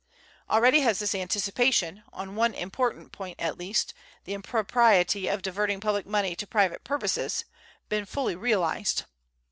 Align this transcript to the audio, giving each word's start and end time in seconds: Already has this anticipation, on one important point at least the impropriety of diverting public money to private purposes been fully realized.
Already 0.49 0.79
has 0.79 0.97
this 0.97 1.13
anticipation, 1.13 2.01
on 2.11 2.35
one 2.35 2.55
important 2.55 3.11
point 3.11 3.39
at 3.39 3.59
least 3.59 3.93
the 4.23 4.33
impropriety 4.33 5.27
of 5.27 5.43
diverting 5.43 5.79
public 5.79 6.07
money 6.07 6.35
to 6.37 6.47
private 6.47 6.83
purposes 6.83 7.45
been 7.87 8.07
fully 8.07 8.35
realized. 8.35 9.03